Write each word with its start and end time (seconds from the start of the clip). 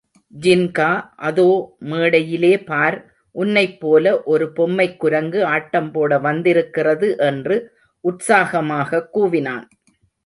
ஜின்கா, 0.41 1.09
அதோ 1.15 1.75
மேடையிலே 1.79 2.63
பார், 2.63 3.13
உன்னைப்போல 3.35 4.23
ஒரு 4.23 4.51
பொம்மைக்குரங்கு 4.55 5.43
ஆட்டம் 5.43 5.91
போட 5.91 6.19
வந்திருக்கிறது 6.19 7.17
என்று 7.17 7.71
உற்சாகமாகக் 7.99 9.09
கூவினான். 9.17 9.67